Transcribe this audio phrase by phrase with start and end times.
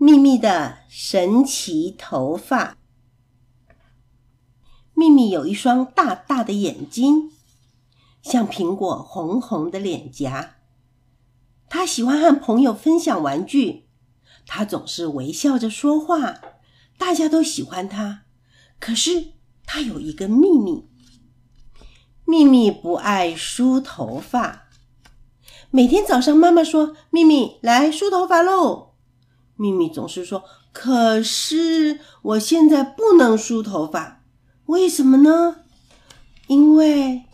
[0.00, 2.78] 秘密的神奇头发。
[4.94, 7.32] 秘密有一双大大的眼睛，
[8.22, 10.54] 像苹果红红的脸颊。
[11.68, 13.88] 他喜欢和朋友分享玩具，
[14.46, 16.40] 他总是微笑着说话，
[16.96, 18.22] 大家都喜欢他。
[18.78, 19.32] 可是
[19.66, 20.88] 他有一个秘密：
[22.24, 24.68] 秘密不爱梳头发。
[25.70, 28.86] 每天早上，妈妈说：“秘密来梳头发喽。”
[29.58, 34.22] 秘密总是说：“可是我现在不能梳头发，
[34.66, 35.56] 为什么呢？
[36.46, 37.24] 因为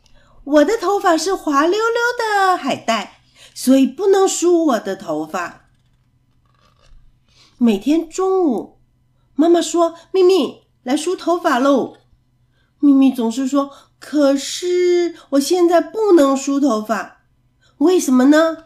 [0.44, 1.78] 我的头发是滑溜溜
[2.18, 3.20] 的海带，
[3.54, 5.66] 所以不能梳我的头发。”
[7.58, 8.78] 每天中午，
[9.34, 11.98] 妈妈说：“秘密来梳头发喽。”
[12.80, 17.26] 秘密总是说：“可是我现在不能梳头发。”
[17.78, 18.64] 为什么呢？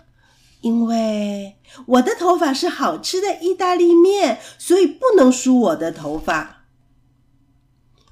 [0.60, 6.64] 因为我的头发是好吃的意大利面，所以不能梳我的头发。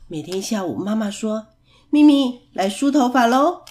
[0.08, 1.48] 每天下午，妈妈说
[1.90, 3.62] ：“咪咪来梳头发喽。”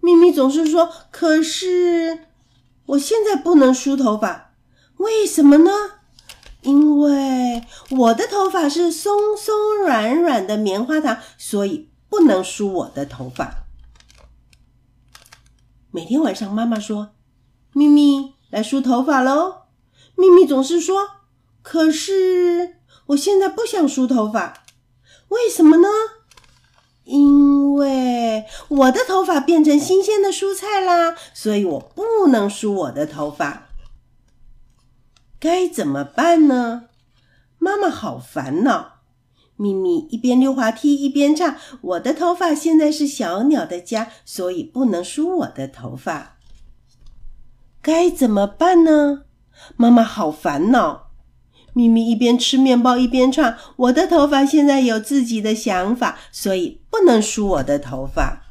[0.00, 2.26] 咪咪总是说：“可是
[2.86, 4.54] 我现在不能梳头发，
[4.98, 5.70] 为什么呢？
[6.62, 13.64] 因为我的头发是松松软软的棉花糖，所以不能梳我的头发。”
[15.90, 17.10] 每天晚上，妈妈说
[17.78, 19.62] ：“咪咪来梳头发喽。”
[20.18, 21.08] 咪咪总是说
[21.62, 24.64] ：“可是我现在不想梳头发，
[25.28, 25.88] 为什么呢？
[27.04, 33.68] 因为我的头发变成新鲜的蔬菜啦，所以我不能梳我的头发。
[35.38, 36.86] 该怎么办呢？
[37.58, 38.94] 妈妈好烦恼。”
[39.60, 46.37] 咪咪一边溜滑梯一边唱：“我的头发现在是小鸟的家，所以不能梳我的头发。
[47.88, 49.22] 该怎么办呢？”
[49.76, 51.10] 妈妈好烦恼。
[51.72, 58.42] 咪咪一边吃面包一边唱：“我的头发现在有自己的想法，所以不能梳我的头发。”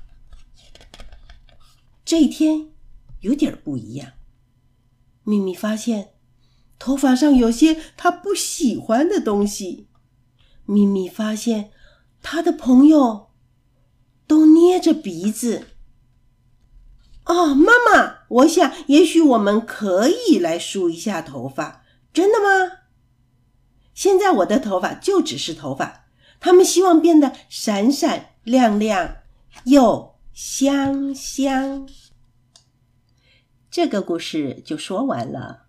[2.04, 2.70] 这一天
[3.20, 4.14] 有点不一样。
[5.24, 6.14] 咪咪发现
[6.80, 9.88] 头发上有些他不喜欢的东西。
[10.66, 11.72] 咪咪发现，
[12.22, 13.32] 他的朋友
[14.26, 15.68] 都捏着鼻子。
[17.26, 22.80] 哦，妈妈，我想也许我们可以来梳一下头发，真的吗？
[23.94, 26.06] 现在我的头发就只是头发，
[26.40, 29.18] 他们希望变得闪闪亮亮
[29.66, 31.88] 又香香。
[33.72, 35.67] 这个故事就说完了。